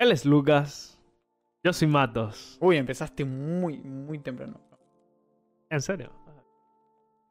[0.00, 0.98] Él es Lucas.
[1.62, 2.56] Yo soy Matos.
[2.58, 4.58] Uy, empezaste muy, muy temprano.
[5.68, 6.10] ¿En serio?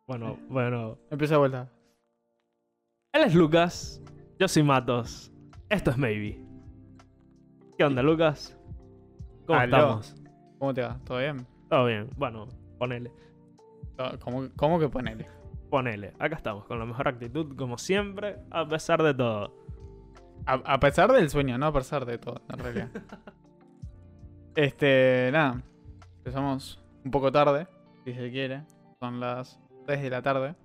[0.05, 0.99] Bueno, bueno.
[1.09, 1.67] Empieza de vuelta.
[3.11, 3.99] Él es Lucas.
[4.37, 5.33] Yo soy Matos.
[5.67, 6.45] Esto es Maybe.
[7.75, 8.55] ¿Qué onda, Lucas?
[9.47, 9.75] ¿Cómo Aló.
[9.75, 10.15] estamos?
[10.59, 10.99] ¿Cómo te va?
[11.05, 11.47] ¿Todo bien?
[11.71, 12.07] Todo bien.
[12.17, 12.47] Bueno,
[12.77, 13.11] ponele.
[14.23, 15.27] ¿Cómo, cómo que ponele?
[15.71, 16.13] Ponele.
[16.19, 19.55] Acá estamos, con la mejor actitud, como siempre, a pesar de todo.
[20.49, 22.89] A, a pesar del sueño, no a pesar de todo, en realidad.
[24.55, 25.61] este, nada.
[26.17, 27.67] Empezamos un poco tarde,
[28.03, 28.63] si se quiere.
[28.99, 30.55] Son las 3 de la tarde.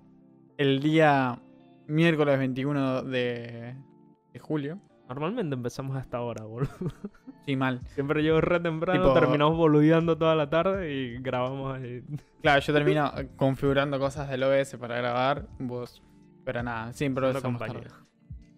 [0.56, 1.38] El día
[1.86, 3.74] miércoles 21 de,
[4.32, 4.78] de julio.
[5.08, 6.70] Normalmente empezamos a esta hora, boludo.
[7.44, 7.80] Sí, mal.
[7.88, 12.02] Siempre llego re temprano, Tipo- terminamos boludeando toda la tarde y grabamos ahí.
[12.40, 15.46] Claro, yo termino configurando cosas del OBS para grabar.
[15.58, 16.02] Vos.
[16.42, 17.86] Pero nada, siempre tarde.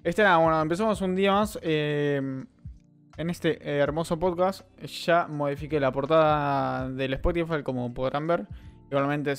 [0.07, 1.59] Este nada, bueno, empezamos un día más.
[1.63, 2.45] eh,
[3.17, 8.47] en este hermoso podcast ya modifiqué la portada del Spotify, como podrán ver.
[8.89, 9.35] Igualmente,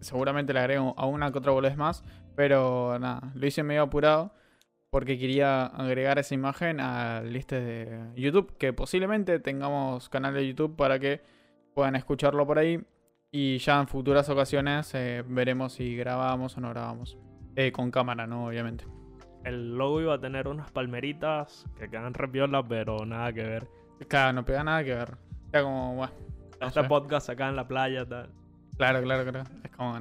[0.00, 2.04] seguramente le agrego a una que otra boludez más.
[2.36, 4.34] Pero nada, lo hice medio apurado.
[4.90, 8.58] Porque quería agregar esa imagen a listas de YouTube.
[8.58, 11.22] Que posiblemente tengamos canal de YouTube para que
[11.72, 12.84] puedan escucharlo por ahí.
[13.32, 17.16] Y ya en futuras ocasiones eh, veremos si grabamos o no grabamos.
[17.56, 18.44] Eh, con cámara, ¿no?
[18.44, 18.84] Obviamente.
[19.44, 23.68] El logo iba a tener unas palmeritas que quedan re piola, pero nada que ver.
[24.08, 25.16] Claro, no pega nada que ver.
[25.52, 26.12] Ya como, bueno.
[26.60, 26.88] no este sé.
[26.88, 28.30] podcast acá en la playa, tal.
[28.76, 29.50] Claro, claro, claro.
[29.64, 29.98] Es como.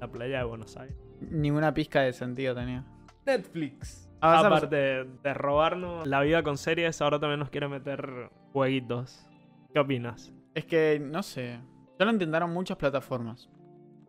[0.00, 0.96] La playa de Buenos Aires.
[1.20, 2.84] Ni una pizca de sentido tenía.
[3.24, 4.10] Netflix.
[4.20, 4.40] Ah.
[4.40, 9.26] Aparte de, de robarnos la vida con series, ahora también nos quiere meter jueguitos.
[9.72, 10.32] ¿Qué opinas?
[10.54, 11.60] Es que, no sé.
[11.98, 13.48] Ya lo intentaron muchas plataformas.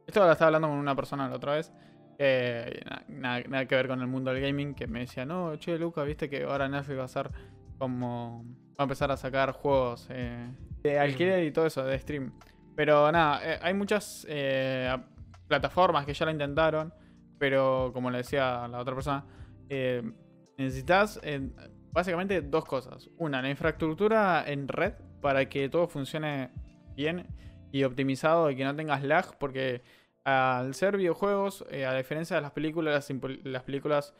[0.07, 1.71] Esto lo estaba hablando con una persona la otra vez.
[2.19, 4.73] Na- nada, nada que ver con el mundo del gaming.
[4.73, 7.29] Que me decía, no, che, Luca, viste que ahora Netflix va a ser
[7.77, 8.43] como.
[8.71, 10.49] Va a empezar a sacar juegos eh,
[10.83, 12.33] de alquiler y todo eso, de stream.
[12.75, 14.95] Pero nada, eh, hay muchas eh,
[15.47, 16.93] plataformas que ya lo intentaron.
[17.37, 19.25] Pero como le decía la otra persona,
[19.69, 20.01] eh,
[20.57, 21.49] necesitas eh,
[21.91, 23.09] básicamente dos cosas.
[23.17, 26.51] Una, la infraestructura en red para que todo funcione
[26.95, 27.27] bien
[27.71, 29.81] y optimizado y que no tengas lag, porque
[30.25, 33.09] al ser videojuegos, eh, a diferencia de las películas,
[33.43, 34.13] las, películas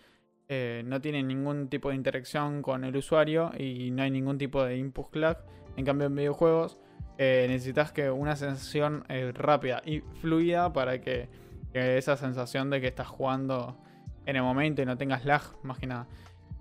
[0.48, 4.64] eh, no tienen ningún tipo de interacción con el usuario y no hay ningún tipo
[4.64, 5.40] de input lag.
[5.76, 6.78] En cambio, en videojuegos
[7.18, 11.28] eh, necesitas que una sensación rápida y fluida para que,
[11.74, 13.78] que esa sensación de que estás jugando
[14.26, 16.08] en el momento y no tengas lag, más que nada.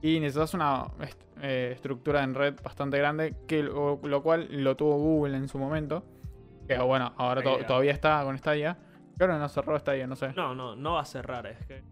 [0.00, 4.96] Y necesitas una est- estructura en red bastante grande, que lo, lo cual lo tuvo
[4.98, 6.04] Google en su momento.
[6.68, 8.78] Que bueno, ahora to- todavía está con Stadia.
[9.16, 10.32] Creo que no cerró Stadia, no sé.
[10.34, 11.46] No, no, no va a cerrar.
[11.46, 11.82] Es que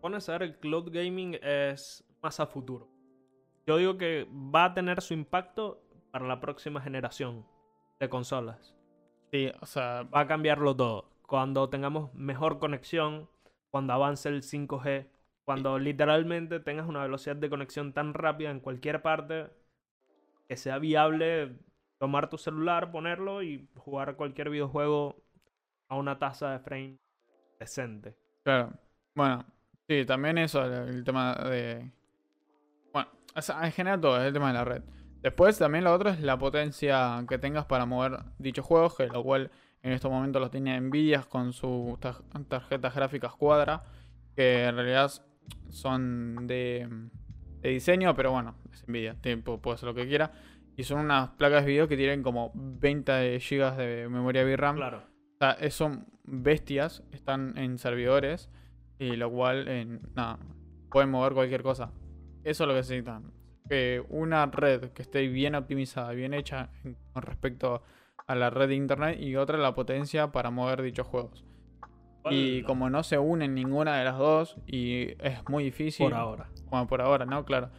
[0.00, 2.88] pones a ver el cloud gaming es más a futuro.
[3.66, 7.46] Yo digo que va a tener su impacto para la próxima generación
[7.98, 8.74] de consolas.
[9.30, 11.10] Sí, o sea, Va a cambiarlo todo.
[11.26, 13.28] Cuando tengamos mejor conexión,
[13.70, 15.08] cuando avance el 5G,
[15.44, 19.50] cuando literalmente tengas una velocidad de conexión tan rápida en cualquier parte
[20.48, 21.56] que sea viable
[21.98, 25.21] tomar tu celular, ponerlo y jugar cualquier videojuego
[25.92, 26.98] a una tasa de frame
[27.60, 28.16] decente.
[28.42, 28.72] claro.
[29.14, 29.44] Bueno,
[29.86, 31.92] sí, también eso, el, tema de.
[32.94, 34.82] Bueno, o sea, en general todo, es el tema de la red.
[35.20, 39.22] Después también lo otro es la potencia que tengas para mover dichos juegos, que lo
[39.22, 39.50] cual
[39.82, 43.84] en estos momentos lo tiene Nvidia con sus tar- tarjetas gráficas Quadra,
[44.34, 45.12] que en realidad
[45.68, 46.88] son de,
[47.60, 50.32] de diseño, pero bueno, es Nvidia, tipo, puede ser lo que quiera.
[50.74, 54.76] Y son unas placas de video que tienen como 20 GB de memoria VRAM.
[54.76, 55.11] Claro.
[55.42, 58.48] O sea, es- son bestias, están en servidores,
[59.00, 60.38] y lo cual, en, nada,
[60.88, 61.90] pueden mover cualquier cosa.
[62.44, 63.32] Eso es lo que necesitan.
[63.68, 66.70] Que una red que esté bien optimizada, bien hecha
[67.12, 67.82] con respecto
[68.28, 71.44] a la red de internet, y otra la potencia para mover dichos juegos.
[72.30, 76.06] Y como no se unen ninguna de las dos, y es muy difícil.
[76.06, 76.50] por ahora.
[76.70, 77.44] Bueno, por ahora, ¿no?
[77.44, 77.70] Claro.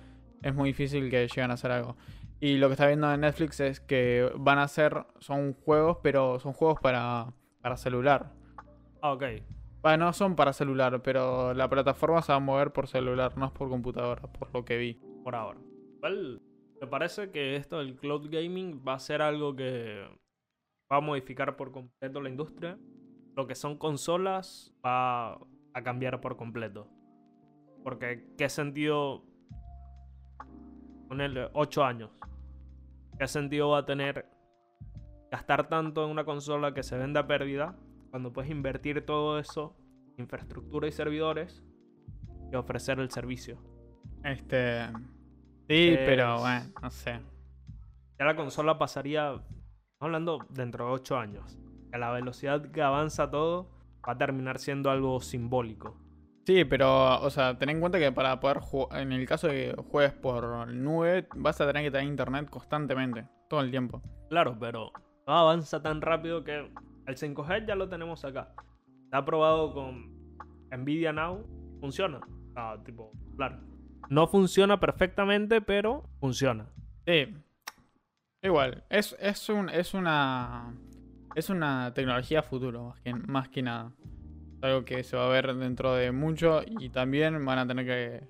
[0.42, 1.96] Es muy difícil que lleguen a hacer algo.
[2.42, 6.42] Y lo que está viendo en Netflix es que van a hacer, son juegos, pero
[6.42, 7.28] son juegos para,
[7.64, 8.30] para celular.
[9.02, 9.24] Ah, ok.
[9.82, 13.48] Bueno, no son para celular, pero la plataforma se va a mover por celular, no
[13.48, 14.94] es por computadora, por lo que vi.
[15.24, 15.60] Por ahora.
[15.96, 16.42] Igual,
[16.80, 20.06] me parece que esto del cloud gaming va a ser algo que
[20.92, 22.78] va a modificar por completo la industria.
[23.36, 26.88] Lo que son consolas va a cambiar por completo.
[27.84, 29.24] Porque, ¿qué sentido?
[31.08, 32.12] Ponerle 8 años.
[33.18, 34.33] ¿Qué sentido va a tener
[35.34, 37.76] gastar tanto en una consola que se venda a pérdida
[38.12, 39.76] cuando puedes invertir todo eso,
[40.20, 41.64] infraestructura y servidores,
[42.52, 43.58] y ofrecer el servicio?
[44.24, 44.86] Este.
[45.68, 47.20] Sí, Es- pero bueno, no sé.
[48.20, 51.58] Ya la consola pasaría, estamos hablando dentro de 8 años.
[51.92, 53.72] A la velocidad que avanza todo,
[54.08, 55.98] va a terminar siendo algo simbólico.
[56.46, 59.54] Sí, pero, o sea, ten en cuenta que para poder jugar, en el caso de
[59.76, 64.00] que juegues por nube, vas a tener que tener internet constantemente, todo el tiempo.
[64.30, 64.92] Claro, pero
[65.26, 66.70] avanza tan rápido que
[67.06, 68.54] el 5G ya lo tenemos acá.
[69.06, 70.12] Está probado con
[70.72, 71.46] Nvidia Now,
[71.80, 72.20] funciona.
[72.56, 73.60] Ah, tipo, claro.
[74.10, 76.68] No funciona perfectamente, pero funciona.
[77.06, 77.28] Sí,
[78.42, 80.74] igual, es, es, un, es una
[81.36, 83.92] es una tecnología futuro, más que, más que nada.
[84.58, 87.86] Es algo que se va a ver dentro de mucho y también van a tener
[87.86, 88.28] que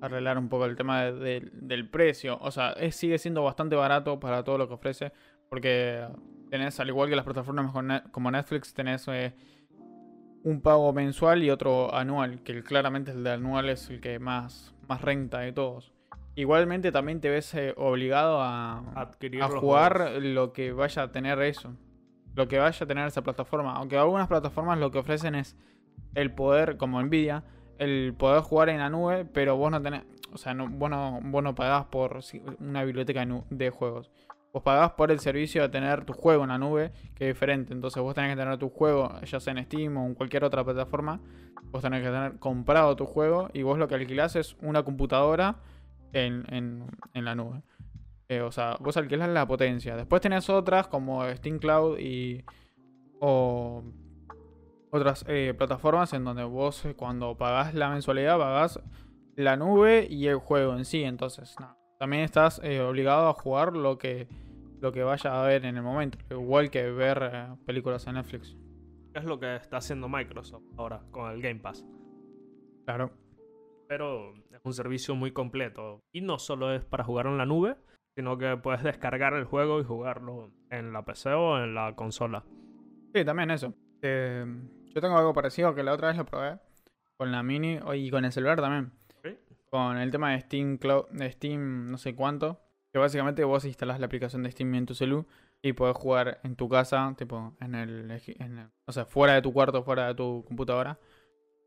[0.00, 2.38] arreglar un poco el tema de- de- del precio.
[2.40, 5.12] O sea, sigue siendo bastante barato para todo lo que ofrece,
[5.50, 6.06] porque
[6.48, 7.72] tenés, al igual que las plataformas
[8.12, 9.34] como Netflix, tenés eh,
[10.44, 14.72] un pago mensual y otro anual, que claramente el de anual es el que más,
[14.88, 15.92] más renta de todos.
[16.36, 20.22] Igualmente también te ves eh, obligado a, Adquirir a los jugar juegos.
[20.22, 21.74] lo que vaya a tener eso.
[22.36, 23.74] Lo que vaya a tener esa plataforma.
[23.74, 25.56] Aunque algunas plataformas lo que ofrecen es
[26.14, 27.42] el poder, como Nvidia,
[27.78, 30.04] el poder jugar en la nube, pero vos no tenés.
[30.32, 32.20] O sea, no, vos, no, vos no pagás por
[32.60, 34.12] una biblioteca de juegos.
[34.52, 37.72] Vos pagás por el servicio de tener tu juego en la nube, que es diferente.
[37.72, 40.64] Entonces vos tenés que tener tu juego, ya sea en Steam o en cualquier otra
[40.64, 41.20] plataforma.
[41.70, 45.56] Vos tenés que tener comprado tu juego y vos lo que alquilás es una computadora
[46.12, 47.62] en, en- en la nube.
[48.28, 49.94] Eh, o sea, vos alquilás la potencia.
[49.96, 52.44] Después tenés otras como Steam Cloud y.
[53.20, 53.82] o
[54.92, 58.80] otras eh, plataformas en donde vos eh, cuando pagás la mensualidad pagás
[59.36, 61.04] la nube y el juego en sí.
[61.04, 61.76] Entonces, nada.
[62.00, 64.26] También estás eh, obligado a jugar lo que,
[64.80, 66.16] lo que vaya a ver en el momento.
[66.30, 68.56] Igual que ver eh, películas en Netflix.
[69.12, 71.84] Es lo que está haciendo Microsoft ahora con el Game Pass.
[72.86, 73.10] Claro.
[73.86, 76.00] Pero es un servicio muy completo.
[76.10, 77.76] Y no solo es para jugar en la nube,
[78.16, 82.44] sino que puedes descargar el juego y jugarlo en la PC o en la consola.
[83.14, 83.74] Sí, también eso.
[84.00, 84.46] Eh,
[84.94, 86.58] yo tengo algo parecido que la otra vez lo probé
[87.18, 88.92] con la mini o- y con el celular también.
[89.70, 92.60] Con el tema de Steam Cloud, de Steam no sé cuánto.
[92.92, 95.24] Que básicamente vos instalás la aplicación de Steam en tu celu
[95.62, 99.42] y podés jugar en tu casa, tipo en el, en el- o sea, fuera de
[99.42, 100.98] tu cuarto, fuera de tu computadora.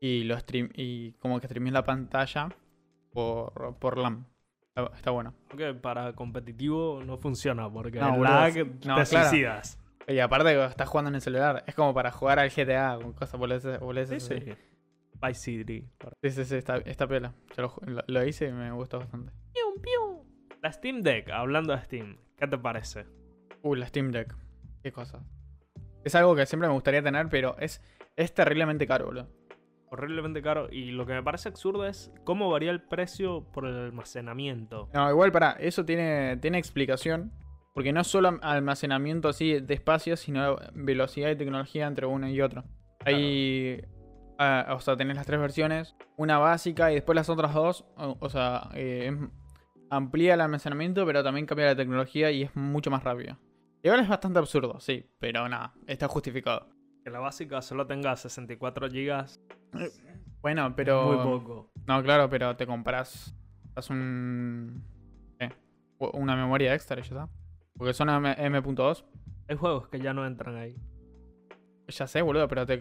[0.00, 2.48] Y lo stream y como que streamís la pantalla
[3.12, 4.26] por, por LAN.
[4.68, 5.32] Está, está bueno.
[5.50, 8.64] Aunque para competitivo no funciona porque No, el lag sí.
[8.64, 9.06] te No, claro.
[9.06, 9.78] suicidas.
[10.06, 13.12] Y aparte que estás jugando en el celular, es como para jugar al GTA con
[13.14, 13.48] cosas por
[14.06, 14.34] Sí, sí.
[15.26, 15.88] Vice City.
[16.22, 17.32] Sí, sí, sí, está, está piola.
[17.56, 19.32] Yo lo, ju- lo- lo hice y me gustó bastante.
[19.52, 20.26] Pium, pium.
[20.62, 23.04] La Steam Deck, hablando de Steam, ¿qué te parece?
[23.62, 24.34] Uh, la Steam Deck.
[24.82, 25.22] Qué cosa.
[26.04, 27.82] Es algo que siempre me gustaría tener, pero es,
[28.16, 29.28] es terriblemente caro, boludo.
[29.90, 30.68] Horriblemente caro.
[30.72, 34.88] Y lo que me parece absurdo es cómo varía el precio por el almacenamiento.
[34.92, 37.32] No, igual para, eso tiene, tiene explicación.
[37.74, 42.28] Porque no es solo am- almacenamiento así de espacio, sino velocidad y tecnología entre uno
[42.28, 42.64] y otro.
[43.04, 43.84] Hay.
[44.38, 45.94] Ah, o sea, tenés las tres versiones.
[46.16, 47.84] Una básica y después las otras dos.
[47.96, 49.16] O, o sea, eh,
[49.90, 53.38] amplía el almacenamiento, pero también cambia la tecnología y es mucho más rápido.
[53.82, 56.68] Igual es bastante absurdo, sí, pero nada, está justificado.
[57.04, 59.26] Que la básica solo tenga 64 GB.
[60.40, 61.04] Bueno, pero.
[61.12, 61.70] Muy poco.
[61.86, 63.36] No, claro, pero te compras.
[63.74, 64.82] Haz un.
[65.98, 67.28] U- Una memoria extra ya está.
[67.76, 69.04] Porque son M- M.2.
[69.48, 70.76] Hay juegos que ya no entran ahí.
[71.88, 72.80] Ya sé, boludo, pero te.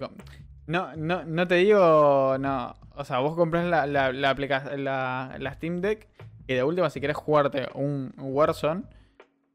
[0.67, 2.37] No, no, no te digo.
[2.39, 2.73] No.
[2.95, 6.07] O sea, vos compras la, la, la, aplica- la, la Steam Deck.
[6.47, 8.83] Y de última, si querés jugarte un Warzone.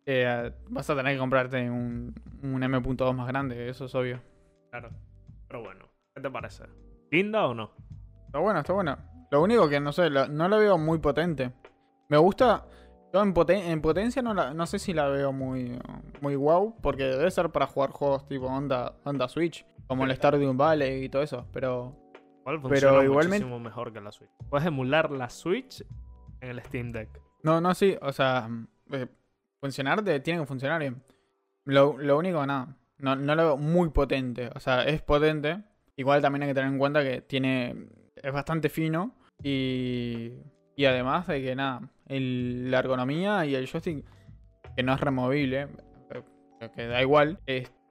[0.07, 4.21] eh, vas a tener que comprarte un, un M.2 más grande, eso es obvio.
[4.71, 4.91] Claro.
[5.49, 5.85] Pero bueno,
[6.15, 6.65] ¿qué te parece?
[7.11, 7.71] ¿Linda o no?
[8.27, 8.97] Está bueno, está bueno.
[9.31, 11.53] Lo único que no sé, lo- no la veo muy potente.
[12.09, 12.65] Me gusta.
[13.13, 15.79] Yo en, poten- en potencia no, la- no sé si la veo muy,
[16.23, 20.55] muy wow, porque debe ser para jugar juegos tipo onda, onda Switch, como el Stardew
[20.55, 21.97] Valley y todo eso, pero
[22.41, 24.31] Igual funciona igualmente- muchísimo mejor que la Switch.
[24.49, 25.85] Puedes emular la Switch
[26.41, 27.09] en el Steam Deck.
[27.43, 28.49] no, no, sí, o sea,
[28.93, 29.07] eh,
[29.61, 31.03] funcionar de- tiene que funcionar bien.
[31.65, 35.63] Lo, lo único, nada, no, no lo veo muy potente, o sea, es potente,
[35.97, 40.33] igual también hay que tener en cuenta que tiene, es bastante fino y,
[40.77, 44.05] y además de que nada, el- la ergonomía y el joystick,
[44.77, 45.69] que no es removible,
[46.61, 47.39] eh, que da igual,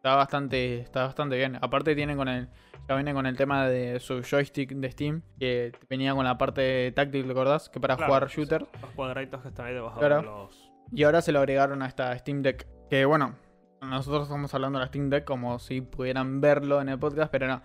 [0.07, 1.57] está bastante, está bastante bien.
[1.61, 2.47] Aparte tiene con el,
[2.87, 6.91] ya viene con el tema de su joystick de Steam, que venía con la parte
[6.93, 7.67] táctil, ¿te acordás?
[7.69, 8.65] Que para Claro, jugar shooter.
[8.81, 10.15] Los cuadraditos que están ahí debajo Claro.
[10.17, 10.71] de los.
[10.93, 12.65] Y ahora se lo agregaron a esta Steam Deck.
[12.89, 13.35] Que bueno,
[13.81, 17.47] nosotros estamos hablando de la Steam Deck como si pudieran verlo en el podcast, pero
[17.47, 17.61] no.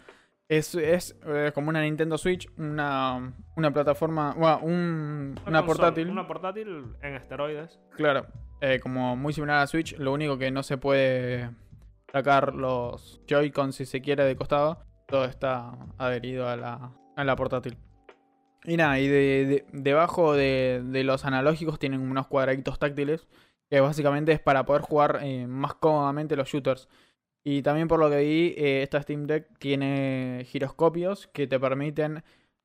[0.49, 6.11] Es, es eh, como una Nintendo Switch, una, una plataforma, bueno, un- una consola- portátil.
[6.11, 7.79] Una portátil en esteroides.
[7.97, 8.27] Claro,
[8.61, 11.49] eh, como muy similar a la Switch, lo único que no se puede
[12.13, 17.37] sacar los Joy-Con si se quiere de costado, todo está adherido a la, a la
[17.37, 17.77] portátil.
[18.65, 23.27] Y nada, y de, de- debajo de, de los analógicos tienen unos cuadraditos táctiles,
[23.71, 26.89] que básicamente es para poder jugar eh, más cómodamente los shooters.
[27.45, 32.23] Y también por lo que vi, eh, esta Steam Deck tiene giroscopios que te permiten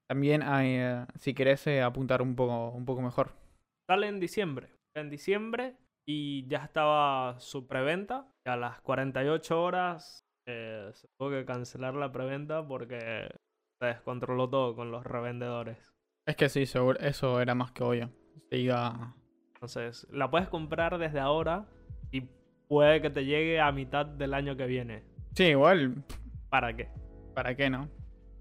[0.07, 3.31] también, eh, si querés, apuntar un poco, un poco mejor.
[3.89, 4.69] Sale en diciembre.
[4.95, 5.75] En diciembre
[6.05, 8.27] y ya estaba su preventa.
[8.47, 13.29] A las 48 horas eh, se tuvo que cancelar la preventa porque
[13.77, 15.77] se descontroló todo con los revendedores.
[16.25, 18.09] Es que sí, seguro, eso era más que obvio.
[18.49, 19.15] Se iba.
[19.53, 21.67] Entonces, la puedes comprar desde ahora
[22.09, 22.21] y
[22.69, 25.03] puede que te llegue a mitad del año que viene.
[25.33, 26.05] Sí, igual,
[26.49, 26.89] ¿Para qué?
[27.35, 27.89] ¿para qué no?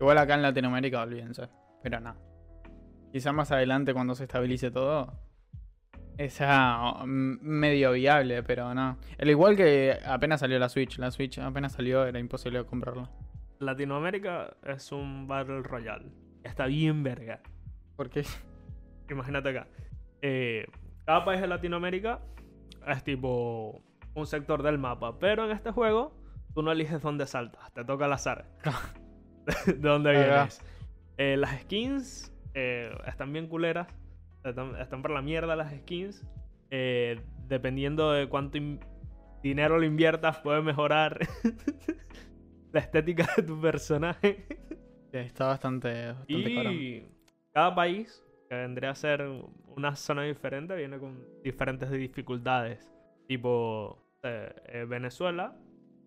[0.00, 1.48] Igual acá en Latinoamérica, olvídense.
[1.82, 2.14] Pero no.
[3.12, 5.12] Quizá más adelante, cuando se estabilice todo,
[6.18, 8.98] es ya mm, medio viable, pero no.
[9.18, 10.98] Al igual que apenas salió la Switch.
[10.98, 13.10] La Switch apenas salió, era imposible comprarla.
[13.58, 16.06] Latinoamérica es un Battle Royale.
[16.42, 17.40] Está bien verga.
[17.96, 18.24] Porque
[19.10, 19.68] Imagínate acá.
[20.22, 20.66] Eh,
[21.04, 22.20] cada país de Latinoamérica
[22.86, 23.82] es tipo
[24.14, 25.18] un sector del mapa.
[25.18, 26.12] Pero en este juego,
[26.54, 27.72] tú no eliges dónde saltas.
[27.72, 28.46] Te toca al azar.
[29.66, 30.60] de dónde vienes.
[31.18, 33.88] Eh, las skins eh, están bien culeras.
[34.48, 36.24] Están, están por la mierda las skins.
[36.70, 38.80] Eh, dependiendo de cuánto in-
[39.42, 41.18] dinero le inviertas, puede mejorar
[42.72, 44.46] la estética de tu personaje.
[45.12, 46.32] está bastante, bastante.
[46.32, 47.06] Y
[47.52, 49.22] cada país, que vendría a ser
[49.76, 52.90] una zona diferente, viene con diferentes dificultades.
[53.28, 55.56] Tipo, eh, eh, Venezuela,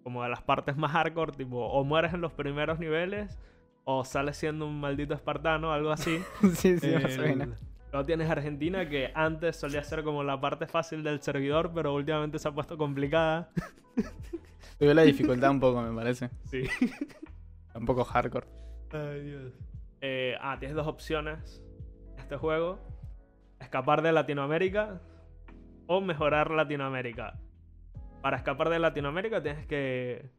[0.04, 3.40] como de las partes más hardcore, tipo, o mueres en los primeros niveles,
[3.84, 6.20] o sales siendo un maldito espartano, algo así.
[6.54, 7.60] sí, sí, más o menos.
[7.92, 12.38] Luego tienes Argentina, que antes solía ser como la parte fácil del servidor, pero últimamente
[12.38, 13.50] se ha puesto complicada.
[14.78, 16.30] Subió la dificultad un poco, me parece.
[16.46, 16.64] Sí.
[17.76, 18.48] Un poco hardcore.
[18.92, 19.54] Ay, Dios.
[20.02, 21.64] Eh, ah, tienes dos opciones
[22.14, 22.80] en este juego.
[23.60, 25.02] Escapar de Latinoamérica
[25.88, 27.40] o mejorar Latinoamérica.
[28.22, 30.30] Para escapar de Latinoamérica tienes que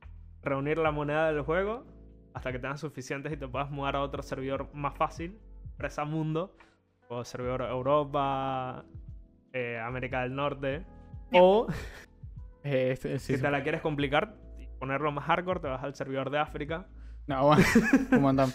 [0.42, 1.86] reunir la moneda del juego
[2.34, 5.38] hasta que tengas suficientes y te puedas mudar a otro servidor más fácil.
[5.76, 6.56] Presa Mundo.
[7.12, 8.84] O servidor Europa,
[9.52, 10.84] eh, América del Norte.
[11.32, 11.66] O
[12.62, 13.40] Eh, este- si sí.
[13.42, 16.86] te la quieres complicar y ponerlo más hardcore, te vas al servidor de África.
[17.26, 17.64] No, bueno,
[18.12, 18.50] un montón.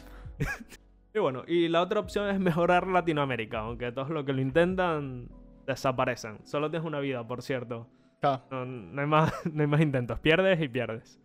[1.13, 5.27] Y bueno, y la otra opción es mejorar Latinoamérica, aunque todos los que lo intentan
[5.65, 6.45] desaparecen.
[6.45, 7.87] Solo tienes una vida, por cierto.
[8.21, 10.19] Claro, No, no hay, más, no hay más intentos.
[10.19, 11.19] Pierdes y pierdes.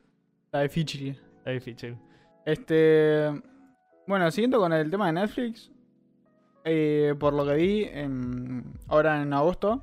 [0.46, 1.20] está difícil.
[1.44, 1.99] Es difícil.
[2.46, 3.30] Este.
[4.06, 5.70] Bueno, siguiendo con el tema de Netflix.
[6.64, 9.83] Eh, por lo que vi, en- ahora en agosto.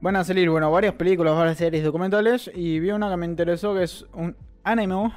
[0.00, 2.50] Van a salir, bueno, varias películas, varias series documentales.
[2.54, 5.12] Y vi una que me interesó que es un anime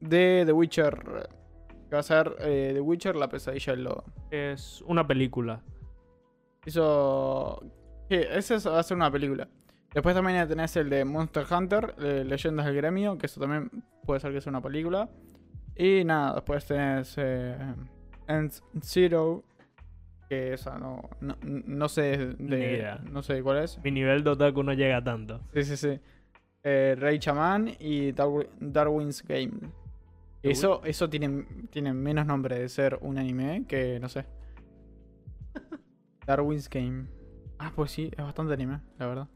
[0.00, 1.28] de The Witcher.
[1.88, 4.04] Que va a ser eh, The Witcher, la pesadilla del lobo.
[4.30, 5.62] Es una película.
[6.66, 7.62] Hizo.
[8.08, 9.48] Sí, ese es- va a ser una película.
[9.94, 13.70] Después también tenés el de Monster Hunter, eh, Leyendas del Gremio, que eso también
[14.04, 15.08] puede ser que sea una película.
[15.76, 17.56] Y nada, después tenés eh,
[18.28, 19.42] End Zero,
[20.30, 23.00] que esa no, no, no sé de, idea.
[23.10, 23.82] no sé cuál es.
[23.82, 25.40] Mi nivel de otaku no llega tanto.
[25.52, 26.00] Sí, sí, sí.
[26.62, 29.54] Eh, Rey Chaman y Darwi- Darwin's Game.
[30.40, 34.24] Eso, eso tiene, tiene menos nombre de ser un anime que, no sé.
[36.26, 37.08] Darwin's Game.
[37.58, 39.28] Ah, pues sí, es bastante anime, la verdad.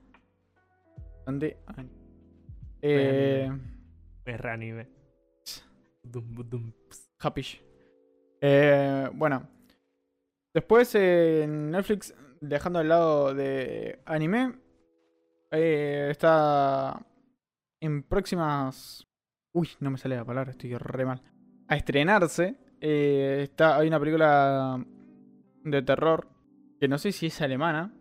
[1.16, 1.90] Bastante anime.
[2.82, 3.50] Eh,
[4.24, 4.86] reanime.
[6.08, 7.10] Ps.
[7.18, 7.42] Happy.
[8.40, 9.48] Eh, bueno.
[10.54, 14.54] Después en Netflix, dejando al lado de anime,
[15.50, 17.04] eh, está
[17.80, 19.06] en próximas...
[19.52, 21.22] Uy, no me sale la palabra, estoy re mal.
[21.66, 22.56] A estrenarse.
[22.80, 24.84] eh, está, hay una película
[25.64, 26.28] de terror
[26.78, 27.92] que no sé si es alemana.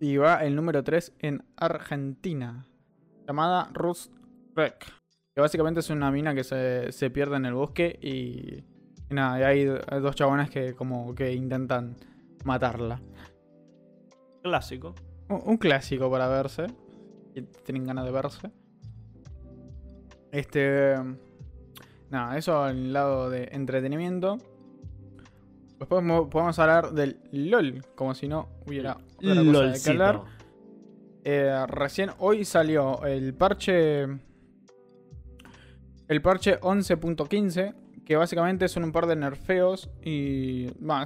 [0.00, 2.66] Y va el número 3 en Argentina.
[3.26, 4.14] Llamada Rust
[4.54, 4.86] Wreck.
[5.34, 8.64] Que básicamente es una mina que se, se pierde en el bosque y,
[9.10, 11.96] y nada, y hay do- dos chabones que como que intentan
[12.44, 13.00] matarla.
[14.42, 14.94] Clásico.
[15.28, 16.66] Un, un clásico para verse.
[17.34, 18.50] Si tienen ganas de verse.
[20.32, 20.94] Este.
[22.10, 24.38] Nada, eso al lado de entretenimiento.
[25.78, 29.90] Después mo- podemos hablar del LOL, como si no hubiera otra cosa de Lolcito.
[29.90, 30.22] hablar.
[31.24, 34.02] Eh, recién hoy salió el parche.
[36.08, 37.74] El parche 11.15.
[38.08, 40.66] que básicamente son un par de nerfeos y...
[40.80, 41.04] Bueno,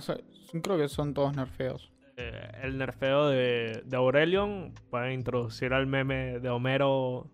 [0.62, 1.90] creo que son todos nerfeos.
[2.16, 7.28] Eh, el nerfeo de, de Aurelion puede introducir al meme de Homero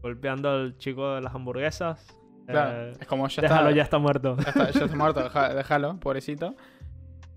[0.00, 2.06] golpeando al chico de las hamburguesas.
[2.46, 4.36] Claro, Eh, es como ya déjalo, está, ya está muerto.
[4.38, 6.54] ya está, ya está muerto, deja- déjalo, pobrecito.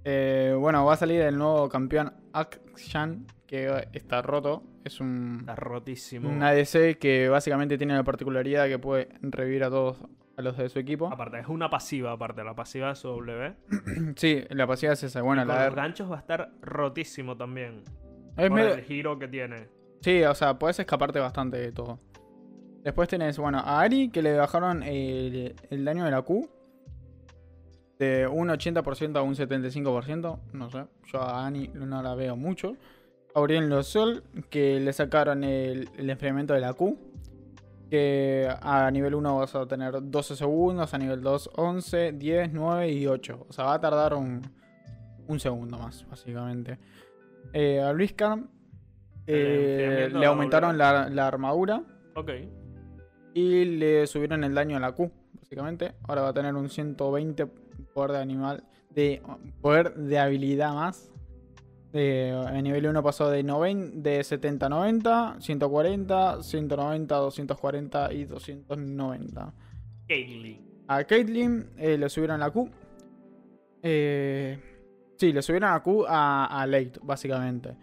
[0.05, 4.63] Eh, bueno, va a salir el nuevo campeón Akshan, que está roto.
[4.85, 6.29] Es un, Está rotísimo.
[6.29, 9.97] un ADC que básicamente tiene la particularidad que puede revivir a todos
[10.37, 11.07] a los de su equipo.
[11.11, 13.55] Aparte, es una pasiva, aparte, la pasiva de su W.
[14.15, 15.21] Sí, la pasiva es esa.
[15.21, 17.83] Bueno, Y con la los ganchos va a estar rotísimo también.
[18.37, 19.67] es por medio- el giro que tiene.
[20.01, 21.99] Sí, o sea, puedes escaparte bastante de todo.
[22.83, 26.49] Después tenés, bueno, a Ari que le bajaron el, el daño de la Q.
[27.99, 30.39] De un 80% a un 75%.
[30.51, 32.75] No sé, yo a Ani no la veo mucho.
[33.35, 36.97] Aurien Losol que le sacaron el, el enfriamiento de la Q.
[37.89, 42.89] Que a nivel 1 vas a tener 12 segundos, a nivel 2 11, 10, 9
[42.91, 43.45] y 8.
[43.49, 44.41] O sea, va a tardar un,
[45.27, 46.79] un segundo más, básicamente.
[47.53, 48.01] Eh, a El
[49.27, 51.83] eh, le aumentaron la, la armadura
[52.15, 52.31] Ok.
[53.33, 55.93] y le subieron el daño a la Q, básicamente.
[56.07, 57.45] Ahora va a tener un 120
[57.93, 59.21] poder de animal, de
[59.61, 61.11] poder de habilidad más.
[61.95, 68.25] Eh, en nivel 1 pasó de, 90, de 70 a 90, 140, 190, 240 y
[68.25, 69.53] 290.
[70.07, 70.73] Caitlyn.
[70.87, 72.67] A Caitlyn eh, le subieron la Q.
[73.83, 74.57] Eh,
[75.17, 77.75] sí, le subieron la Q a, a Late, básicamente.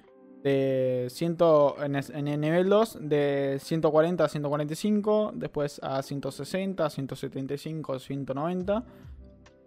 [0.42, 1.36] De 100,
[1.84, 5.32] en, en el nivel 2, de 140 a 145.
[5.36, 8.84] Después a 160, 175, 190.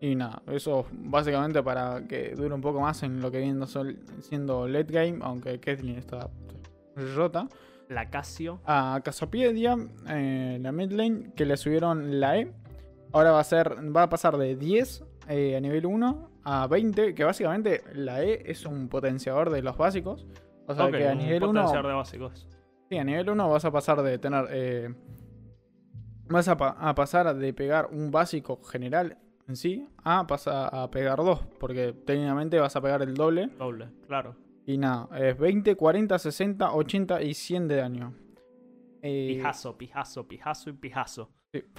[0.06, 3.66] Y nada, eso básicamente para que dure un poco más en lo que viene
[4.20, 5.20] siendo late game.
[5.22, 6.30] Aunque Caitlyn está
[7.16, 7.48] rota
[7.88, 8.60] La Casio.
[8.66, 9.78] a Casopedia,
[10.10, 12.52] eh, la mid lane, que le subieron la E.
[13.14, 17.16] Ahora va a ser, va a pasar de 10 eh, a nivel 1 a 20,
[17.16, 20.28] que básicamente la E es un potenciador de los básicos.
[20.68, 22.48] O sea que a un nivel 1 potenciador de básicos.
[22.90, 24.94] sí, a nivel 1 vas a pasar de tener eh,
[26.28, 30.90] vas a, pa- a pasar de pegar un básico general en sí a pasar a
[30.90, 33.48] pegar dos, porque técnicamente vas a pegar el doble.
[33.58, 34.36] Doble, claro.
[34.66, 38.14] Y nada, es 20, 40, 60, 80 y 100 de daño.
[39.02, 41.30] Eh, Pijazo, pijazo, pijazo y pijazo.
[41.54, 41.62] Sí,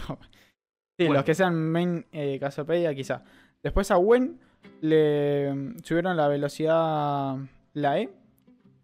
[0.96, 1.14] Sí, Bueno.
[1.14, 3.24] los que sean main eh, Casopedia, quizá.
[3.62, 4.38] Después a Gwen
[4.80, 7.36] le mm, subieron la velocidad,
[7.72, 8.10] la E,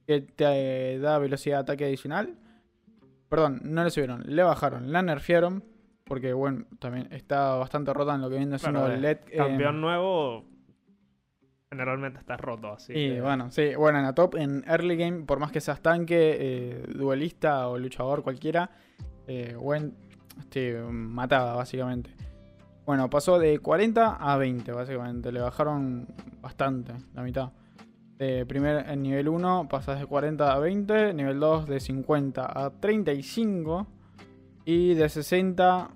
[0.06, 2.36] que te eh, da velocidad de ataque adicional.
[3.28, 5.62] Perdón, no le subieron, le bajaron, la nerfearon,
[6.10, 9.18] porque Gwen también está bastante rota en lo que viene siendo el LED.
[9.30, 10.44] eh, Campeón nuevo.
[11.70, 12.92] Generalmente está roto así.
[12.92, 15.80] y que- bueno, sí, bueno, en la top, en early game, por más que seas
[15.80, 18.70] tanque, eh, duelista o luchador cualquiera,
[19.28, 19.94] eh, Gwen
[20.36, 22.10] este, mataba básicamente.
[22.84, 26.08] Bueno, pasó de 40 a 20 básicamente, le bajaron
[26.40, 27.52] bastante, la mitad.
[28.18, 32.70] De primer, en nivel 1 pasas de 40 a 20, nivel 2 de 50 a
[32.80, 33.86] 35
[34.70, 35.90] y de 60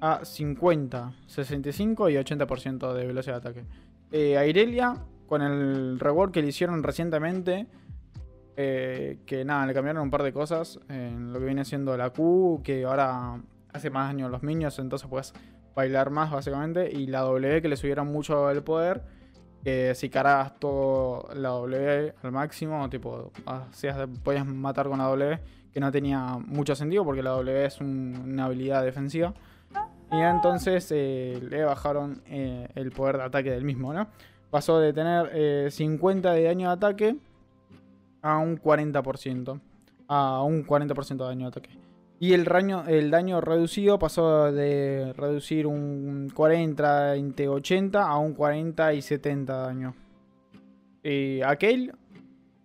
[0.00, 3.66] a 50, 65 y 80% de velocidad de ataque.
[4.10, 4.96] Eh, a Irelia,
[5.28, 7.68] con el rework que le hicieron recientemente,
[8.56, 12.10] eh, que nada, le cambiaron un par de cosas en lo que viene siendo la
[12.10, 13.40] Q, que ahora
[13.72, 15.32] hace más daño a los minions, entonces puedes
[15.76, 19.02] bailar más básicamente, y la W que le subieron mucho el poder,
[19.66, 25.40] que si cargas todo la W al máximo, tipo, hacías, podías matar con la W,
[25.72, 29.34] que no tenía mucho sentido porque la W es un- una habilidad defensiva.
[30.12, 34.06] Y entonces eh, le bajaron eh, el poder de ataque del mismo, ¿no?
[34.52, 37.16] Pasó de tener eh, 50 de daño de ataque
[38.22, 39.60] a un 40%.
[40.06, 41.70] A un 40% de daño de ataque.
[42.18, 48.32] Y el, daño el daño reducido pasó de reducir un 40, 20, 80 a un
[48.32, 49.94] 40 y 70 de daño.
[51.02, 51.92] Eh, a Kale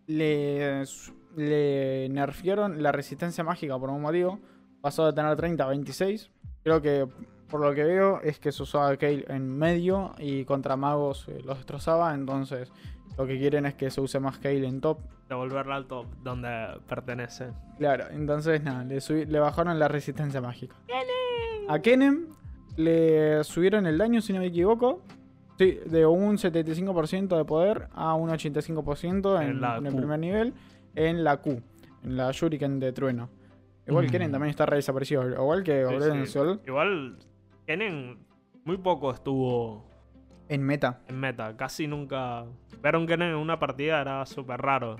[0.07, 0.83] le,
[1.35, 4.39] le nerfearon la resistencia mágica por un motivo.
[4.79, 6.31] Pasó de tener 30 a 26.
[6.63, 7.07] Creo que
[7.49, 11.41] por lo que veo es que se usaba Kale en medio y contra magos eh,
[11.43, 12.13] los destrozaba.
[12.13, 12.71] Entonces
[13.17, 14.99] lo que quieren es que se use más Kale en top.
[15.29, 17.47] Devolverla al top donde pertenece.
[17.77, 20.75] Claro, entonces nada, le, subi- le bajaron la resistencia mágica.
[21.69, 22.27] A Kenem
[22.77, 25.01] le subieron el daño, si no me equivoco.
[25.57, 30.19] Sí, de un 75% de poder a un 85% en, En la en el primer
[30.19, 30.53] nivel
[30.95, 31.61] en la Q,
[32.03, 33.29] en la Shuriken de trueno.
[33.87, 34.09] Igual Mm.
[34.09, 36.31] Kennen también está re desaparecido, igual que Sí, Aurelion sí.
[36.31, 37.17] Sol Igual,
[37.67, 38.25] Kennen
[38.65, 39.85] muy poco estuvo
[40.49, 41.01] en meta.
[41.07, 41.55] en meta.
[41.55, 42.45] Casi nunca.
[42.81, 44.97] Ver a un Kennen en una partida era súper raro.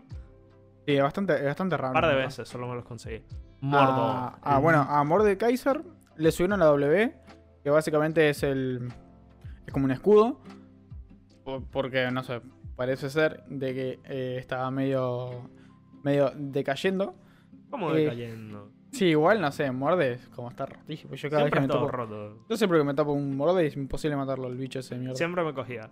[0.85, 1.89] Sí, es bastante, es bastante raro.
[1.89, 2.25] Un par de ¿verdad?
[2.27, 3.23] veces solo me los conseguí.
[3.61, 4.01] Mordo.
[4.11, 5.81] Ah, ah, bueno, a Mordekaiser
[6.17, 7.13] le subieron la W,
[7.63, 8.91] que básicamente es el,
[9.65, 10.39] es como un escudo.
[11.43, 12.41] por- Porque, no sé,
[12.75, 15.49] parece ser de que eh, estaba medio,
[16.03, 17.15] medio decayendo.
[17.69, 18.71] ¿Cómo Eh, decayendo?
[18.91, 21.13] Sí, igual, no sé, muerde es como está rotísimo.
[21.15, 21.87] Yo cada vez Siempre que me topo...
[21.91, 22.45] roto.
[22.49, 25.15] Yo siempre que me tapo un morde es imposible matarlo, el bicho ese mierda.
[25.15, 25.87] Siempre me cogía.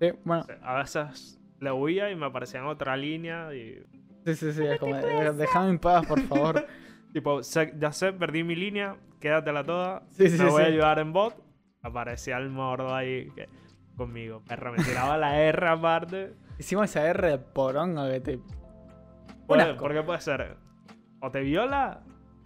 [0.00, 3.84] Sí, bueno, A veces le huía y me aparecía en otra línea y...
[4.24, 6.66] sí, sí, sí, es como, "Eh, déjame en paz, por favor.
[7.12, 10.02] Tipo, ya sé, perdí mi línea, quédatela toda.
[10.12, 11.34] Sí, sí, me voy a ayudar en bot.
[11.82, 13.48] Aparecía el mordo ahí que-
[13.96, 14.42] conmigo.
[14.48, 16.34] Perro, me tiraba la R aparte.
[16.58, 18.38] Hicimos esa R de poronga que te...
[19.46, 20.56] Puede- porque puede ser
[21.20, 22.02] o te viola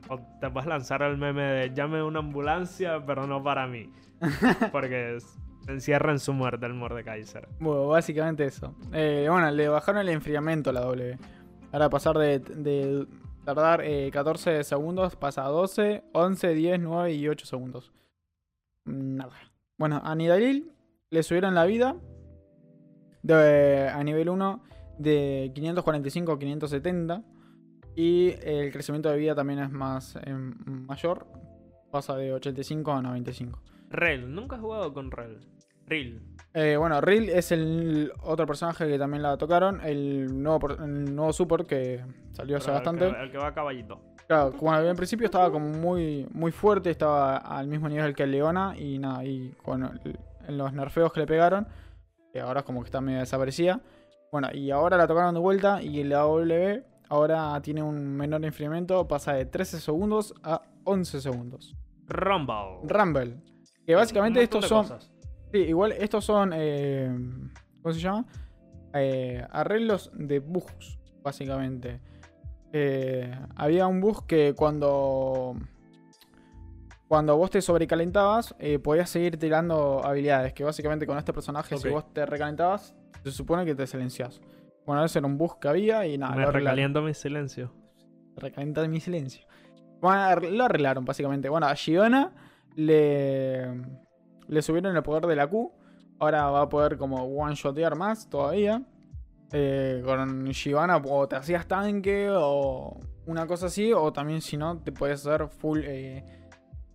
[0.08, 3.92] o te puedes lanzar el meme de llame una ambulancia, pero no para mí.
[4.72, 7.48] Porque es- se encierra en su muerte el Mordekaiser.
[7.58, 8.74] Bueno, básicamente eso.
[8.92, 11.18] Eh, bueno, le bajaron el enfriamiento a la W.
[11.72, 13.06] Ahora pasar de,
[13.44, 17.92] tardar eh, 14 segundos, pasa a 12, 11, 10, 9 y 8 segundos.
[18.84, 19.32] Nada.
[19.78, 20.70] Bueno, a Nidalil
[21.10, 21.96] le subieron la vida
[23.26, 24.62] a nivel 1
[24.98, 27.22] de 545 a 570.
[27.96, 30.54] Y el crecimiento de vida también es más em,
[30.86, 31.26] mayor.
[31.90, 33.60] Pasa de 85 a 95.
[33.94, 35.40] Rel, nunca he jugado con Rel.
[35.86, 36.22] Ril.
[36.54, 39.80] Eh, bueno, Ril es el otro personaje que también la tocaron.
[39.82, 42.02] El nuevo, el nuevo support que
[42.32, 43.10] salió hace Pero el bastante.
[43.16, 44.00] que- El que va a caballito.
[44.26, 48.30] Claro, como en principio estaba como muy, muy fuerte, estaba al mismo nivel que el
[48.30, 48.74] Leona.
[48.78, 51.66] Y nada, y con el- los nerfeos que le pegaron,
[52.32, 53.80] que ahora como que está medio desaparecida.
[54.32, 59.06] Bueno, y ahora la tocaron de vuelta y la W ahora tiene un menor enfriamiento,
[59.06, 61.76] pasa de 13 segundos a 11 segundos.
[62.06, 62.78] Rumble.
[62.84, 63.36] Rumble.
[63.86, 64.82] Que básicamente estos son...
[64.82, 65.10] cosas.
[65.52, 66.52] Sí, igual estos son.
[66.54, 67.16] eh,
[67.82, 68.26] ¿Cómo se llama?
[68.94, 72.00] Eh, arreglos de bugs, básicamente.
[72.72, 75.56] Eh, había un bug que cuando.
[77.06, 80.52] Cuando vos te sobrecalentabas, eh, podías seguir tirando habilidades.
[80.54, 84.40] Que básicamente con este personaje, si vos te recalentabas, se supone que te silencias.
[84.86, 86.34] Bueno, ese era un bug que había y nada.
[86.34, 87.72] Me recaliento mi silencio.
[88.36, 89.46] Recalienta mi silencio.
[90.00, 91.48] Bueno, lo arreglaron, básicamente.
[91.48, 92.32] Bueno, a Giona
[92.74, 93.82] le,
[94.46, 95.72] le subieron el poder de la Q.
[96.18, 98.82] Ahora va a poder como one-shotear más todavía.
[99.52, 103.92] Eh, con Giovanna o te hacías tanque o una cosa así.
[103.92, 106.24] O también si no, te puedes hacer full eh,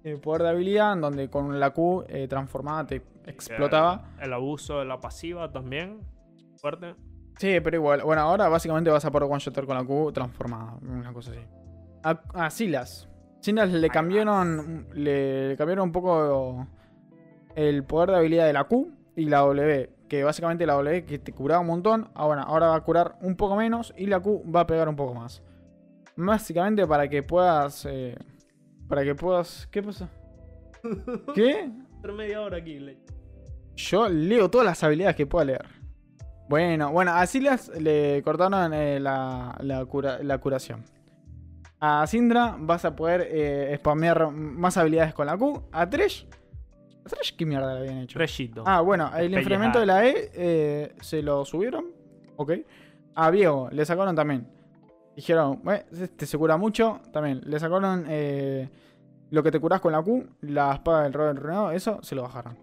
[0.03, 0.93] eh, poder de habilidad.
[0.93, 4.13] En donde con la Q eh, transformada te explotaba.
[4.19, 5.99] El, el abuso de la pasiva también.
[6.57, 6.95] Fuerte.
[7.37, 8.03] Sí, pero igual.
[8.03, 10.77] Bueno, ahora básicamente vas a poder one-shotter con la Q transformada.
[10.81, 11.41] Una cosa así.
[12.03, 13.08] A, a Silas.
[13.41, 14.87] Silas le cambiaron.
[14.93, 16.67] Le, cambiaron un poco
[17.55, 19.89] el poder de habilidad de la Q y la W.
[20.07, 22.09] Que básicamente la W que te curaba un montón.
[22.15, 23.93] Ahora, ahora va a curar un poco menos.
[23.97, 25.41] Y la Q va a pegar un poco más.
[26.15, 27.85] Básicamente para que puedas.
[27.85, 28.17] eh,
[28.87, 29.67] para que puedas.
[29.71, 30.09] ¿Qué pasa?
[31.35, 31.69] ¿Qué?
[32.13, 32.79] Media hora aquí.
[33.75, 35.65] Yo leo todas las habilidades que pueda leer.
[36.49, 40.83] Bueno, bueno, a Silas le cortaron eh, la, la cura- la curación.
[41.81, 45.63] A Syndra vas a poder eh, spamear más habilidades con la Q.
[45.71, 46.27] A Tresh.
[47.05, 48.17] ¿A Tresh qué mierda le habían hecho?
[48.19, 48.63] Treshito.
[48.65, 51.85] Ah, bueno, el enfriamiento de la E eh, se lo subieron.
[52.35, 52.51] Ok.
[53.15, 54.47] A Viego le sacaron también.
[55.15, 56.99] Dijeron, "Eh, este se cura mucho.
[57.13, 58.69] También le sacaron eh,
[59.31, 62.23] lo que te curas con la Q, la espada del Robin Renado, eso se lo
[62.23, 62.57] bajaron.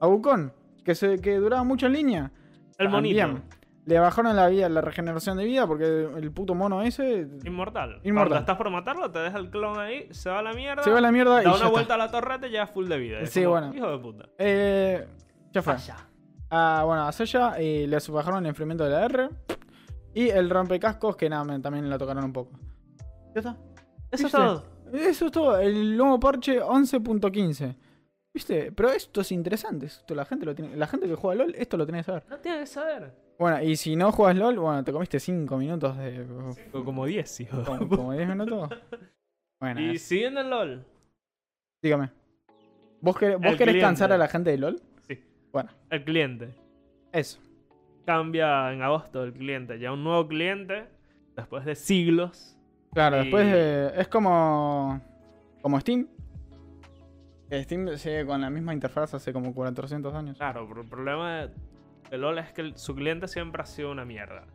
[0.00, 0.50] A Wukong,
[0.84, 2.30] que, se, que duraba mucho en línea.
[2.78, 3.18] el monito.
[3.20, 3.42] también.
[3.84, 8.00] Le bajaron la vida, la regeneración de vida, porque el puto mono ese Inmortal.
[8.04, 8.28] Inmortal.
[8.28, 10.84] Cuando estás por matarlo, te deja el clon ahí, se va a la mierda.
[10.84, 11.68] se va a la mierda y da ya una está.
[11.68, 13.26] vuelta a la torreta y ya full de vida.
[13.26, 13.74] Sí, como, bueno.
[13.74, 14.28] Hijo de puta.
[14.38, 15.06] Eh,
[15.50, 15.74] ya fue.
[15.74, 15.96] Falla.
[16.50, 19.28] Ah, bueno, a Sasha eh, le bajaron el enfriamiento de la R.
[20.14, 22.52] Y el rompecascos, que nada, también la tocaron un poco.
[23.34, 23.56] ¿Ya está?
[24.10, 24.64] Eso es todo.
[24.92, 25.58] Eso es todo.
[25.58, 27.76] El nuevo parche 11.15.
[28.34, 28.72] ¿Viste?
[28.72, 29.86] Pero esto es interesante.
[29.86, 30.74] Esto la gente lo tiene.
[30.76, 32.24] La gente que juega LOL, esto lo tiene que saber.
[32.30, 33.12] No tienes que saber.
[33.38, 36.26] Bueno, y si no juegas LOL, bueno, te comiste 5 minutos de.
[36.72, 37.62] Como 10, hijo.
[37.64, 38.70] Como, como 10 minutos.
[39.60, 40.84] Bueno, Y es- siguiendo en LOL.
[41.82, 42.10] dígame.
[43.00, 43.80] ¿Vos, querés, vos querés cliente.
[43.80, 44.80] cansar a la gente de LOL?
[45.06, 45.20] Sí.
[45.52, 46.54] Bueno, El cliente.
[47.12, 47.38] eso.
[48.06, 49.78] Cambia en agosto el cliente.
[49.78, 50.86] Ya un nuevo cliente.
[51.36, 52.56] Después de siglos.
[52.92, 55.00] Claro, Y- después eh, es como.
[55.60, 56.08] Como Steam.
[57.52, 60.36] Steam sigue con la misma interfaz hace como 400 años.
[60.38, 61.46] Claro, pero el problema
[62.10, 64.46] de, LOL es que su cliente siempre ha sido una mierda.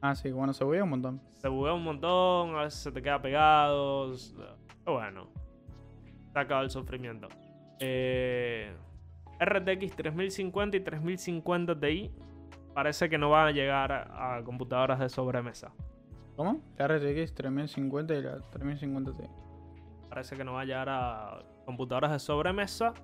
[0.00, 1.20] Ah, sí, bueno, se buguea un montón.
[1.38, 4.12] Se buguea un montón, a veces se te queda pegado.
[4.84, 5.28] Pero bueno,
[6.32, 7.28] se acaba el sufrimiento.
[7.78, 8.74] Eh,
[9.40, 12.10] RTX 3050 y 3050 Ti
[12.74, 15.72] parece que no van a llegar a computadoras de sobremesa.
[16.36, 16.60] ¿Cómo?
[16.76, 19.24] La RTX 3050 y la 3050 Ti.
[20.08, 22.94] Parece que no va a llegar a computadoras de sobremesa.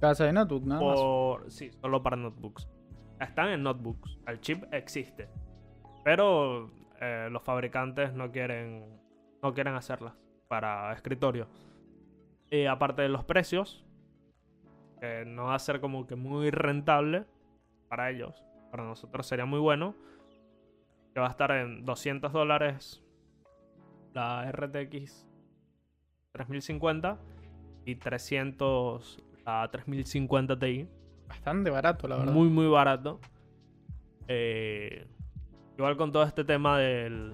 [0.00, 1.00] Casa de notebook, nada más.
[1.00, 1.50] por...
[1.50, 2.68] Sí, solo para notebooks.
[3.20, 4.18] Están en notebooks.
[4.26, 5.28] El chip existe.
[6.04, 9.00] Pero eh, los fabricantes no quieren,
[9.42, 10.14] no quieren hacerlas
[10.48, 11.46] para escritorio.
[12.50, 13.84] Y aparte de los precios,
[15.00, 17.26] que no va a ser como que muy rentable
[17.88, 18.42] para ellos.
[18.70, 19.94] Para nosotros sería muy bueno.
[21.14, 23.02] Que va a estar en 200 dólares
[24.12, 25.29] la RTX
[26.32, 27.18] 3050
[27.84, 30.88] y 300 la 3050 Ti.
[31.28, 32.32] Bastante barato, la verdad.
[32.32, 33.20] Muy, muy barato.
[34.28, 35.06] Eh,
[35.76, 37.32] igual con todo este tema del,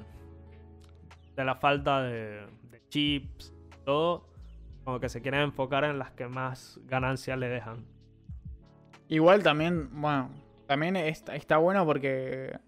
[1.35, 3.54] de la falta de, de chips,
[3.85, 4.28] todo,
[4.85, 7.87] como que se quieren enfocar en las que más ganancias le dejan.
[9.09, 10.30] Igual también, bueno,
[10.66, 12.59] también está, está bueno porque.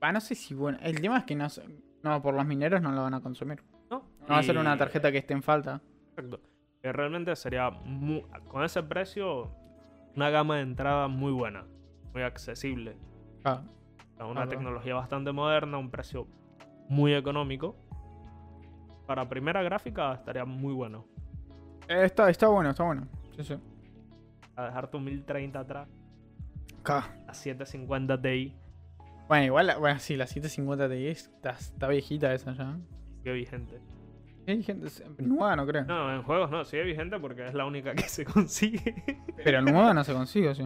[0.00, 0.78] Ah, no sé si bueno.
[0.82, 1.48] El tema es que no,
[2.02, 3.60] no, por los mineros no lo van a consumir.
[4.28, 4.34] ¿No?
[4.34, 5.80] Va a ser una tarjeta que esté en falta.
[6.10, 6.40] Exacto.
[6.82, 9.50] Que realmente sería mu- con ese precio
[10.14, 11.64] una gama de entrada muy buena,
[12.12, 12.96] muy accesible.
[13.44, 13.62] Ah,
[14.18, 14.48] una Claro.
[14.48, 16.26] tecnología bastante moderna, un precio
[16.88, 17.76] muy económico.
[19.06, 21.04] Para primera gráfica estaría muy bueno.
[21.88, 23.06] eh, está, está bueno, está bueno.
[23.36, 23.54] Sí, sí.
[24.56, 25.88] A dejar tu 1030 atrás,
[26.82, 28.56] Ca- a 750 Ti,
[29.28, 32.76] Bueno, igual, bueno, sí, la 750 Ti está, está viejita esa ya.
[33.18, 33.80] sigue vigente.
[34.46, 35.84] Hay gente nueva, no creo.
[35.84, 38.94] No, en juegos no, sigue vigente porque es la única que se consigue.
[39.44, 40.64] Pero nueva no se consigue, sí.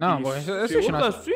[0.00, 1.32] No, Y porque eso, si eso ya no, sí.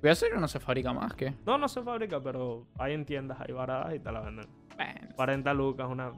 [0.00, 1.34] pero eso ya no se fabrica más que.
[1.44, 4.46] No, no se fabrica, pero hay en tiendas, hay baradas y te la venden.
[4.76, 6.12] Bueno, 40 lucas, una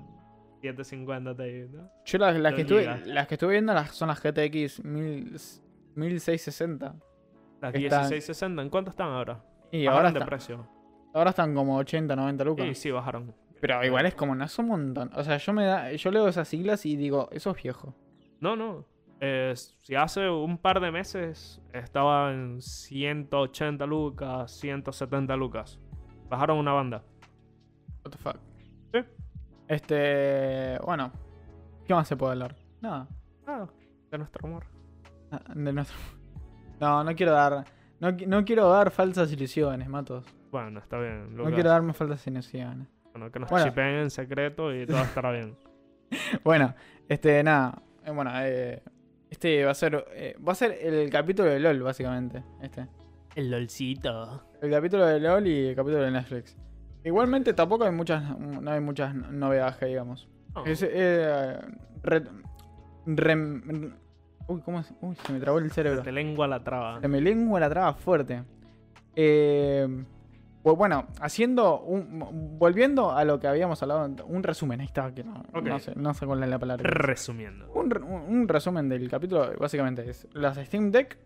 [0.61, 1.43] 750 Ti,
[1.73, 1.91] ¿no?
[2.05, 5.39] yo las, las que estuve, las que estuve viendo las, son las GTX 1000
[5.95, 6.95] 1660.
[7.61, 9.43] Las Están- 1660, ¿en cuánto están ahora?
[9.73, 10.69] Y Bajaron ahora, de están, precio.
[11.15, 12.67] ahora están como 80, 90 lucas.
[12.69, 13.35] Sí, sí, bajaron.
[13.61, 15.11] Pero igual es como, no es un montón.
[15.15, 17.95] O sea, yo me da, yo leo esas siglas y digo, eso es viejo.
[18.41, 18.85] No, no.
[19.21, 25.81] Eh, si hace un par de meses estaba en 180 lucas, 170 lucas.
[26.29, 27.03] Bajaron una banda.
[28.05, 28.37] What the fuck.
[28.93, 29.01] Sí.
[29.67, 31.11] Este, bueno,
[31.85, 32.55] ¿qué más se puede hablar?
[32.81, 33.09] Nada.
[33.47, 33.67] Ah,
[34.11, 34.65] de nuestro amor.
[35.31, 35.97] Ah, De nuestro...
[36.81, 37.65] No, no quiero dar,
[37.99, 40.25] no, no quiero dar falsas ilusiones, matos.
[40.53, 41.35] Bueno, está bien.
[41.35, 42.87] No quiero darme falsas ilusiones.
[43.19, 43.67] Bueno, que nos Bueno.
[43.67, 45.57] chipeen en secreto y todo estará bien.
[46.45, 46.75] Bueno,
[47.09, 47.83] este, nada.
[48.05, 48.83] eh, bueno, eh,
[49.31, 52.43] este va a ser, eh, va a ser el capítulo de LOL, básicamente.
[52.63, 52.87] Este.
[53.35, 54.45] El lolcito.
[54.63, 56.57] El capítulo de LOL y el capítulo de Netflix.
[57.05, 60.29] Igualmente tampoco hay muchas, no hay muchas novedades digamos.
[60.55, 61.57] Oh, Es, eh,
[62.03, 62.25] re-
[63.07, 63.95] rem-
[64.49, 64.93] uy, ¿cómo es?
[65.01, 66.03] Uy, se me trabó el cerebro.
[66.03, 67.01] Te lengua la traba.
[67.01, 68.43] Se me lengua la traba fuerte.
[69.15, 70.05] Eh,
[70.69, 75.25] pues bueno, haciendo un, volviendo a lo que habíamos hablado, un resumen, ahí está, que
[75.25, 76.83] no, sé, no sé cuál es la palabra.
[76.91, 77.71] Resumiendo.
[77.73, 81.17] Un, re- un- un resumen del capítulo básicamente es las Steam Deck,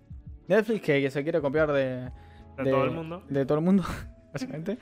[0.46, 2.10] Netflix que, que se quiere copiar de,
[2.56, 3.22] De, todo el mundo.
[3.28, 3.82] de todo el mundo,
[4.32, 4.78] básicamente.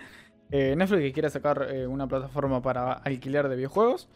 [0.51, 4.11] Eh, Netflix que quiere sacar eh, una plataforma para alquiler de videojuegos.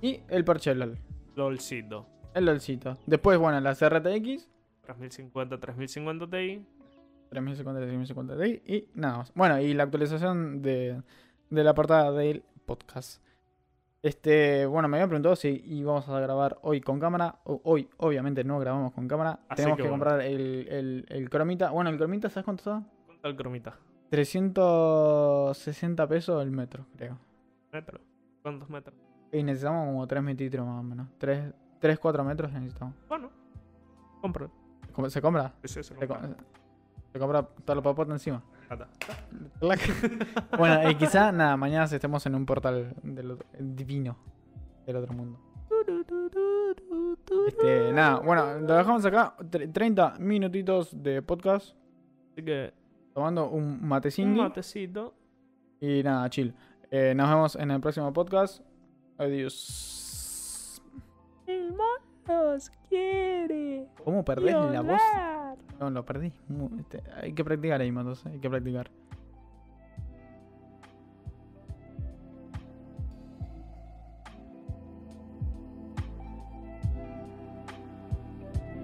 [0.00, 0.96] Y el parche LOL.
[1.34, 2.06] Lolcito.
[2.34, 2.98] El LOLcito.
[3.06, 4.48] Después, bueno, las RTX.
[4.82, 6.64] 3050, 3050 Ti.
[7.32, 9.32] 3050, 3050 Ti y nada más.
[9.34, 11.02] Bueno, y la actualización de,
[11.50, 13.22] de la portada del podcast.
[14.02, 17.36] Este, bueno, me había preguntado si íbamos a grabar hoy con cámara.
[17.44, 19.38] O- hoy, obviamente, no grabamos con cámara.
[19.48, 20.04] Así Tenemos que que, bueno.
[20.04, 21.70] comprar el, el, el cromita.
[21.70, 22.82] Bueno, el cromita, ¿sabes cuánto está?
[23.06, 23.76] ¿Cuánto el cromita?
[24.10, 27.18] 360 pesos el metro, creo.
[27.72, 28.00] ¿Metro?
[28.42, 28.94] ¿Cuántos metros?
[29.32, 31.08] Y necesitamos como 3 metros más o menos.
[31.18, 32.94] 3, 3 4 metros necesitamos.
[33.08, 33.30] Bueno,
[34.20, 34.50] compro.
[34.92, 35.54] ¿Cómo- ¿Se compra?
[35.62, 36.36] Sí, sí, se Se, compra.
[37.12, 37.82] Se compra toda la
[38.14, 38.42] encima.
[40.58, 44.16] Bueno, y quizá nada, mañana estemos en un portal del otro- divino
[44.86, 45.38] del otro mundo.
[47.46, 49.34] Este, nada, bueno, lo dejamos acá.
[49.50, 51.74] tre- 30 minutitos de podcast.
[52.32, 52.72] Así que,
[53.14, 54.34] Tomando un un matecín.
[54.36, 55.14] matecito.
[55.80, 56.54] Y nada, chill.
[56.90, 58.62] Eh, nos vemos en el próximo podcast.
[59.18, 60.82] Adiós.
[61.46, 63.86] El monos quiere.
[64.04, 65.00] ¿Cómo perdés la voz?
[65.90, 66.32] Lo perdí.
[66.78, 68.24] Este, hay que practicar ahí, matos.
[68.26, 68.90] Hay que practicar.